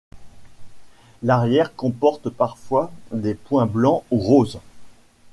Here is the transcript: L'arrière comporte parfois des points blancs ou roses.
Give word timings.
L'arrière 1.21 1.75
comporte 1.75 2.29
parfois 2.31 2.91
des 3.11 3.35
points 3.35 3.67
blancs 3.67 4.03
ou 4.09 4.17
roses. 4.17 4.59